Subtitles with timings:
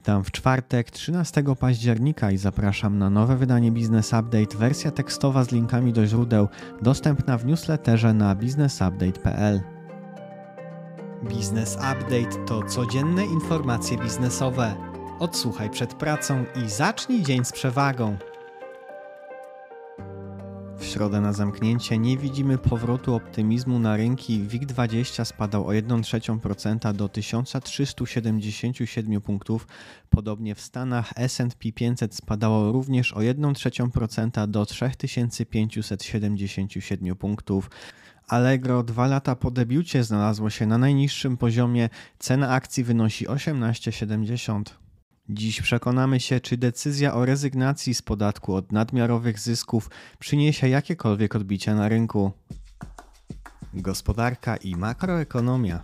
[0.00, 5.52] Witam w czwartek 13 października i zapraszam na nowe wydanie Business Update, wersja tekstowa z
[5.52, 6.48] linkami do źródeł,
[6.82, 9.60] dostępna w newsletterze na businessupdate.pl.
[11.22, 14.74] Business Update to codzienne informacje biznesowe.
[15.18, 18.16] Odsłuchaj przed pracą i zacznij dzień z przewagą.
[20.92, 24.40] Środę na zamknięcie nie widzimy powrotu optymizmu na rynki.
[24.40, 29.66] WIG20 spadał o 1,3% do 1377 punktów.
[30.10, 37.70] Podobnie w Stanach S&P 500 spadało również o 1,3% do 3577 punktów.
[38.28, 41.88] Allegro dwa lata po debiucie znalazło się na najniższym poziomie.
[42.18, 44.62] Cena akcji wynosi 18,70.
[45.28, 51.74] Dziś przekonamy się, czy decyzja o rezygnacji z podatku od nadmiarowych zysków przyniesie jakiekolwiek odbicia
[51.74, 52.32] na rynku.
[53.74, 55.82] Gospodarka i makroekonomia.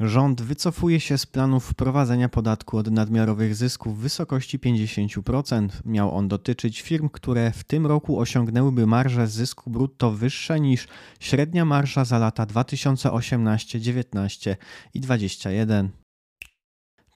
[0.00, 5.68] Rząd wycofuje się z planów wprowadzenia podatku od nadmiarowych zysków w wysokości 50%.
[5.84, 10.88] Miał on dotyczyć firm, które w tym roku osiągnęłyby marżę zysku brutto wyższe niż
[11.20, 14.56] średnia marża za lata 2018, 19
[14.94, 15.90] i 21.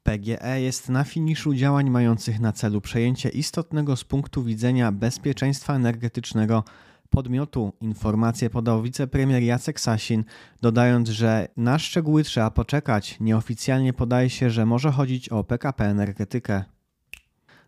[0.05, 6.65] PGE jest na finiszu działań mających na celu przejęcie istotnego z punktu widzenia bezpieczeństwa energetycznego
[7.11, 7.73] podmiotu.
[7.81, 10.25] Informację podał wicepremier Jacek Sasin,
[10.63, 13.17] dodając, że na szczegóły trzeba poczekać.
[13.21, 16.74] Nieoficjalnie podaje się, że może chodzić o PKP Energetykę.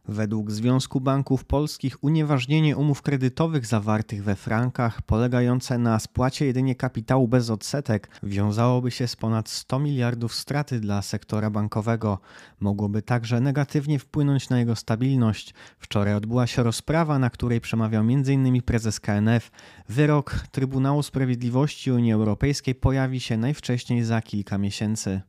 [0.09, 7.29] Według Związku Banków Polskich unieważnienie umów kredytowych zawartych we frankach, polegające na spłacie jedynie kapitału
[7.29, 12.19] bez odsetek, wiązałoby się z ponad 100 miliardów straty dla sektora bankowego.
[12.61, 15.55] Mogłoby także negatywnie wpłynąć na jego stabilność.
[15.79, 18.63] Wczoraj odbyła się rozprawa, na której przemawiał m.in.
[18.63, 19.51] prezes KNF.
[19.89, 25.20] Wyrok Trybunału Sprawiedliwości Unii Europejskiej pojawi się najwcześniej za kilka miesięcy.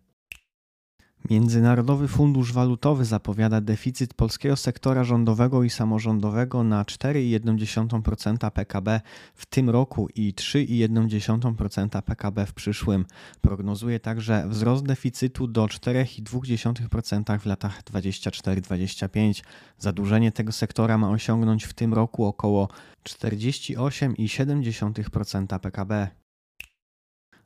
[1.29, 9.01] Międzynarodowy Fundusz Walutowy zapowiada deficyt polskiego sektora rządowego i samorządowego na 4,1% PKB
[9.35, 13.05] w tym roku i 3,1% PKB w przyszłym.
[13.41, 19.43] Prognozuje także wzrost deficytu do 4,2% w latach 24-25.
[19.77, 22.67] Zadłużenie tego sektora ma osiągnąć w tym roku około
[23.03, 26.07] 48,7% PKB.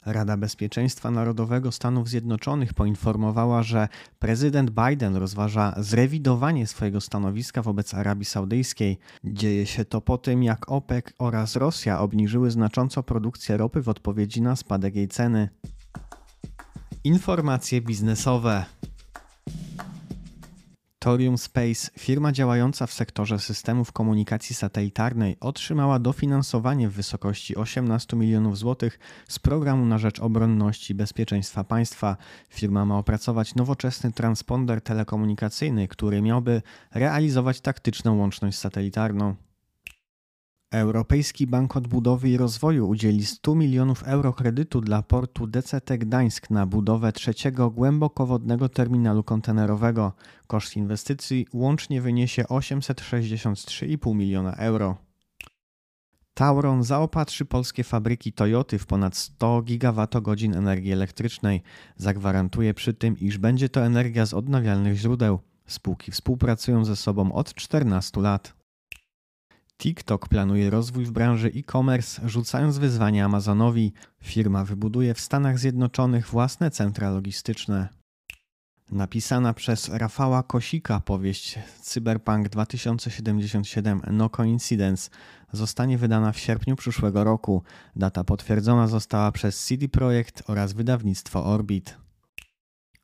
[0.06, 3.88] Rada Bezpieczeństwa Narodowego Stanów Zjednoczonych poinformowała, że
[4.20, 8.98] prezydent Biden rozważa zrewidowanie swojego stanowiska wobec Arabii Saudyjskiej.
[9.24, 14.42] Dzieje się to po tym, jak OPEC oraz Rosja obniżyły znacząco produkcję ropy w odpowiedzi
[14.42, 15.50] na spadek jej ceny.
[17.04, 18.66] Informacje biznesowe.
[21.04, 28.58] Torium Space, firma działająca w sektorze systemów komunikacji satelitarnej, otrzymała dofinansowanie w wysokości 18 milionów
[28.58, 32.18] złotych z programu na rzecz obronności i bezpieczeństwa państwa.
[32.50, 36.62] Firma ma opracować nowoczesny transponder telekomunikacyjny, który miałby
[36.94, 39.36] realizować taktyczną łączność satelitarną.
[40.72, 46.66] Europejski Bank Odbudowy i Rozwoju udzieli 100 milionów euro kredytu dla portu DCT Gdańsk na
[46.66, 50.14] budowę trzeciego głębokowodnego terminalu kontenerowego.
[50.48, 54.98] Koszt inwestycji łącznie wyniesie 863,5 miliona euro.
[56.34, 61.64] Tauron zaopatrzy polskie fabryki Toyoty w ponad 100 gigawatogodzin energii elektrycznej.
[61.96, 65.40] Zagwarantuje przy tym, iż będzie to energia z odnawialnych źródeł.
[65.66, 68.61] Spółki współpracują ze sobą od 14 lat.
[69.82, 73.94] TikTok planuje rozwój w branży e-commerce, rzucając wyzwanie Amazonowi.
[74.24, 77.90] Firma wybuduje w Stanach Zjednoczonych własne centra logistyczne.
[78.92, 85.10] Napisana przez Rafała Kosika powieść Cyberpunk 2077 No Coincidence
[85.52, 87.64] zostanie wydana w sierpniu przyszłego roku.
[87.96, 91.98] Data potwierdzona została przez CD Projekt oraz wydawnictwo Orbit.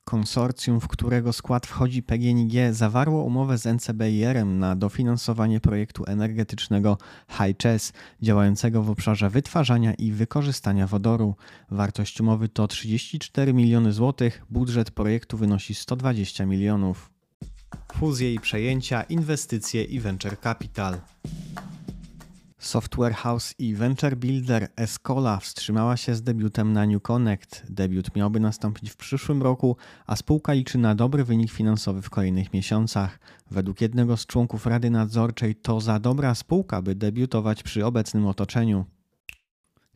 [0.08, 6.98] Konsorcjum, w którego skład wchodzi PGNiG, zawarło umowę z NCBIR-em na dofinansowanie projektu energetycznego
[7.30, 11.36] HiChess, działającego w obszarze wytwarzania i wykorzystania wodoru.
[11.72, 17.10] Wartość umowy to 34 miliony złotych, budżet projektu wynosi 120 milionów.
[17.94, 21.00] Fuzje i przejęcia, inwestycje i venture capital.
[22.68, 27.66] Software House i Venture Builder Escola wstrzymała się z debiutem na New Connect.
[27.70, 29.78] Debiut miałby nastąpić w przyszłym roku,
[30.08, 33.20] a spółka liczy na dobry wynik finansowy w kolejnych miesiącach.
[33.52, 38.86] Według jednego z członków Rady Nadzorczej to za dobra spółka, by debiutować przy obecnym otoczeniu.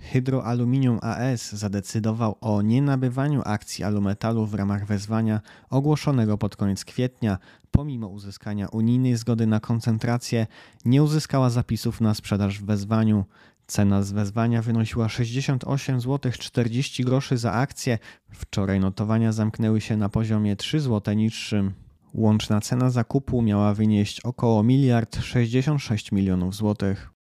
[0.02, 7.38] Hydroaluminium AS zadecydował o nienabywaniu akcji Alumetalu w ramach wezwania ogłoszonego pod koniec kwietnia.
[7.72, 10.48] Pomimo uzyskania unijnej zgody na koncentrację,
[10.86, 13.26] nie uzyskała zapisów na sprzedaż w wezwaniu.
[13.68, 18.00] Cena z wezwania wynosiła 68 zł 40 groszy za akcję.
[18.32, 21.74] Wczoraj notowania zamknęły się na poziomie 3 zł niższym.
[22.14, 27.21] Łączna cena zakupu miała wynieść około miliard 66 milionów złotych.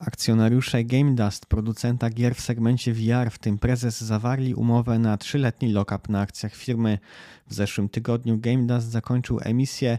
[0.00, 6.12] Akcjonariusze GameDust, producenta gier w segmencie VR, w tym prezes, zawarli umowę na trzyletni lock-up
[6.12, 6.98] na akcjach firmy.
[7.46, 9.98] W zeszłym tygodniu GameDust zakończył emisję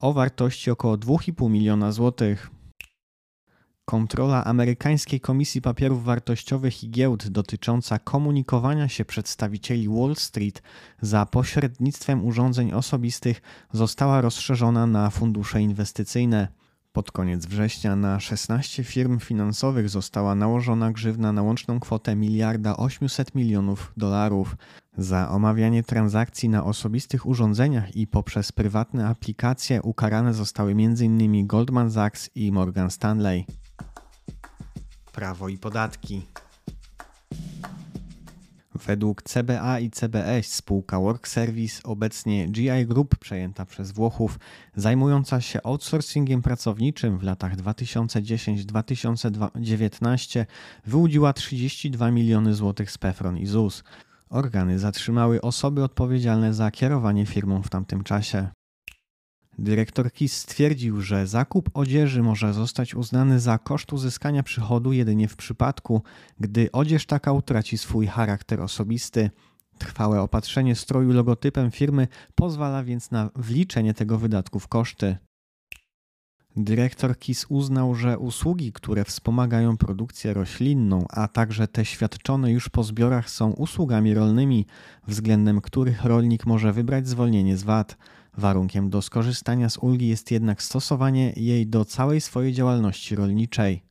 [0.00, 2.50] o wartości około 2,5 miliona złotych.
[3.84, 10.62] Kontrola amerykańskiej Komisji Papierów Wartościowych i Giełd dotycząca komunikowania się przedstawicieli Wall Street
[11.00, 13.42] za pośrednictwem urządzeń osobistych
[13.72, 16.63] została rozszerzona na fundusze inwestycyjne.
[16.94, 23.34] Pod koniec września na 16 firm finansowych została nałożona grzywna na łączną kwotę miliarda 800
[23.34, 24.56] milionów dolarów.
[24.98, 31.46] Za omawianie transakcji na osobistych urządzeniach i poprzez prywatne aplikacje ukarane zostały m.in.
[31.46, 33.46] Goldman Sachs i Morgan Stanley.
[35.12, 36.26] Prawo i podatki.
[38.74, 44.38] Według CBA i CBS spółka Work Service, obecnie GI Group przejęta przez Włochów,
[44.76, 50.46] zajmująca się outsourcingiem pracowniczym w latach 2010-2019
[50.86, 53.84] wyłudziła 32 miliony złotych z PEFRON i ZUS.
[54.30, 58.48] Organy zatrzymały osoby odpowiedzialne za kierowanie firmą w tamtym czasie.
[59.58, 65.36] Dyrektor KIS stwierdził, że zakup odzieży może zostać uznany za koszt uzyskania przychodu jedynie w
[65.36, 66.02] przypadku,
[66.40, 69.30] gdy odzież taka utraci swój charakter osobisty.
[69.78, 75.16] Trwałe opatrzenie stroju logotypem firmy pozwala więc na wliczenie tego wydatku w koszty.
[76.56, 82.82] Dyrektor KIS uznał, że usługi, które wspomagają produkcję roślinną, a także te świadczone już po
[82.82, 84.66] zbiorach są usługami rolnymi,
[85.08, 87.96] względem których rolnik może wybrać zwolnienie z VAT.
[88.36, 93.82] Warunkiem do skorzystania z ulgi jest jednak stosowanie jej do całej swojej działalności rolniczej.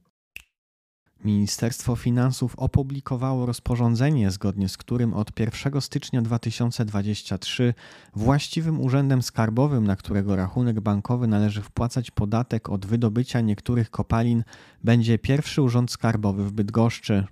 [1.24, 7.74] Ministerstwo Finansów opublikowało rozporządzenie, zgodnie z którym od 1 stycznia 2023
[8.16, 14.44] właściwym urzędem skarbowym, na którego rachunek bankowy należy wpłacać podatek od wydobycia niektórych kopalin,
[14.84, 17.28] będzie pierwszy urząd skarbowy w Bydgoszczy.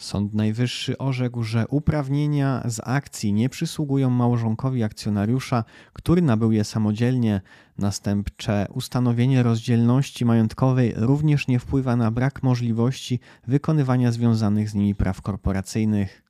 [0.00, 7.40] Sąd Najwyższy orzekł, że uprawnienia z akcji nie przysługują małżonkowi akcjonariusza, który nabył je samodzielnie.
[7.78, 15.22] Następcze ustanowienie rozdzielności majątkowej również nie wpływa na brak możliwości wykonywania związanych z nimi praw
[15.22, 16.29] korporacyjnych.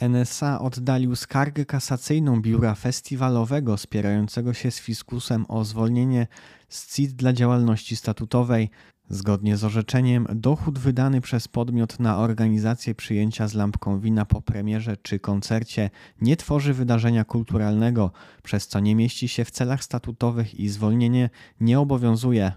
[0.00, 6.26] NSA oddalił skargę kasacyjną biura festiwalowego spierającego się z fiskusem o zwolnienie
[6.68, 8.70] z CIT dla działalności statutowej.
[9.10, 14.96] Zgodnie z orzeczeniem, dochód wydany przez podmiot na organizację przyjęcia z lampką wina po premierze
[14.96, 15.90] czy koncercie
[16.20, 18.10] nie tworzy wydarzenia kulturalnego,
[18.42, 21.30] przez co nie mieści się w celach statutowych i zwolnienie
[21.60, 22.52] nie obowiązuje.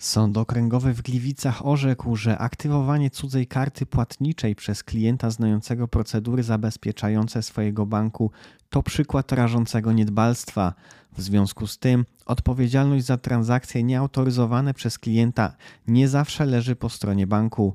[0.00, 7.42] Sąd okręgowy w Gliwicach orzekł, że aktywowanie cudzej karty płatniczej przez klienta znającego procedury zabezpieczające
[7.42, 8.30] swojego banku
[8.70, 10.74] to przykład rażącego niedbalstwa.
[11.16, 15.56] W związku z tym odpowiedzialność za transakcje nieautoryzowane przez klienta
[15.86, 17.74] nie zawsze leży po stronie banku.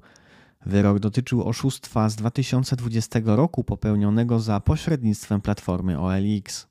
[0.66, 6.68] Wyrok dotyczył oszustwa z 2020 roku popełnionego za pośrednictwem platformy OLX.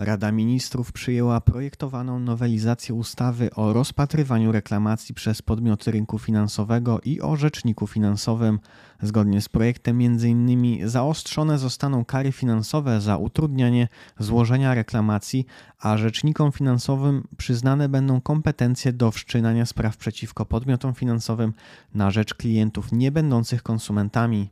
[0.00, 7.36] Rada Ministrów przyjęła projektowaną nowelizację ustawy o rozpatrywaniu reklamacji przez podmioty rynku finansowego i o
[7.36, 8.58] rzeczniku finansowym.
[9.02, 10.88] Zgodnie z projektem m.in.
[10.88, 13.88] zaostrzone zostaną kary finansowe za utrudnianie
[14.18, 15.46] złożenia reklamacji,
[15.80, 21.52] a rzecznikom finansowym przyznane będą kompetencje do wszczynania spraw przeciwko podmiotom finansowym
[21.94, 24.50] na rzecz klientów nie będących konsumentami.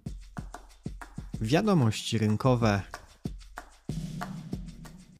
[1.41, 2.83] Wiadomości rynkowe.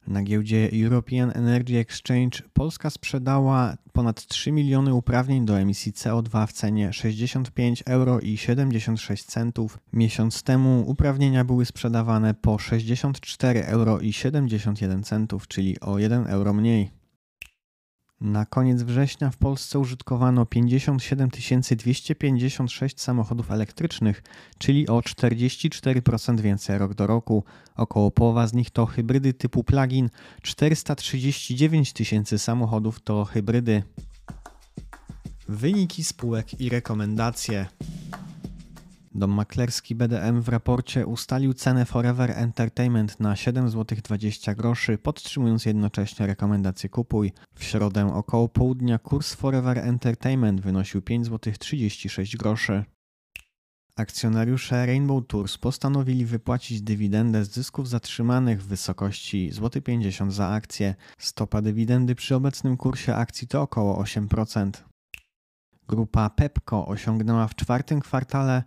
[0.09, 6.53] Na giełdzie European Energy Exchange Polska sprzedała ponad 3 miliony uprawnień do emisji CO2 w
[6.53, 9.79] cenie 65 euro i 76 centów.
[9.93, 16.53] Miesiąc temu uprawnienia były sprzedawane po 64 euro i 71 centów, czyli o 1 euro
[16.53, 16.98] mniej.
[18.21, 21.29] Na koniec września w Polsce użytkowano 57
[21.77, 24.23] 256 samochodów elektrycznych,
[24.57, 27.43] czyli o 44% więcej rok do roku.
[27.75, 30.09] Około połowa z nich to hybrydy typu plug-in,
[30.41, 33.83] 439 tysięcy samochodów to hybrydy.
[35.47, 37.65] Wyniki spółek i rekomendacje.
[39.15, 46.89] Dom maklerski BDM w raporcie ustalił cenę Forever Entertainment na 7,20 zł, podtrzymując jednocześnie rekomendację
[46.89, 47.31] kupuj.
[47.55, 52.83] W środę około południa kurs Forever Entertainment wynosił 5,36 zł.
[53.95, 60.95] Akcjonariusze Rainbow Tours postanowili wypłacić dywidendę z zysków zatrzymanych w wysokości złoty 50 za akcję.
[61.17, 64.71] Stopa dywidendy przy obecnym kursie akcji to około 8%.
[65.87, 68.63] Grupa Pepco osiągnęła w czwartym kwartale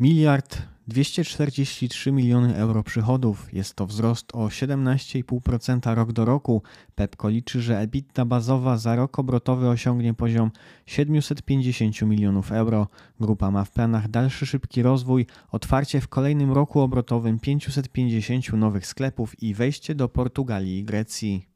[0.00, 3.54] miliard 243 miliony euro przychodów.
[3.54, 6.62] Jest to wzrost o 17,5% rok do roku.
[6.94, 10.50] Pepco liczy, że EBITDA bazowa za rok obrotowy osiągnie poziom
[10.86, 12.88] 750 milionów euro.
[13.20, 19.42] Grupa ma w planach dalszy szybki rozwój, otwarcie w kolejnym roku obrotowym 550 nowych sklepów
[19.42, 21.53] i wejście do Portugalii i Grecji.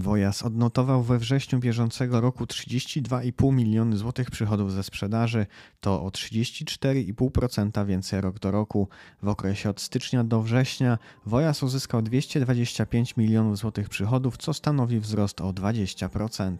[0.00, 5.46] Wojas odnotował we wrześniu bieżącego roku 32,5 miliony złotych przychodów ze sprzedaży,
[5.80, 8.88] to o 34,5% więcej rok do roku.
[9.22, 15.40] W okresie od stycznia do września Wojas uzyskał 225 milionów złotych przychodów, co stanowi wzrost
[15.40, 16.56] o 20%.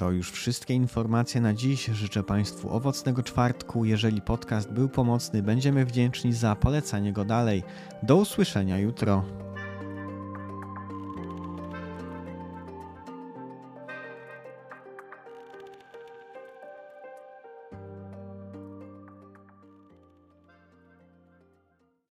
[0.00, 1.86] To już wszystkie informacje na dziś.
[1.86, 3.84] Życzę Państwu owocnego czwartku.
[3.84, 7.62] Jeżeli podcast był pomocny, będziemy wdzięczni za polecanie go dalej.
[8.02, 9.24] Do usłyszenia jutro.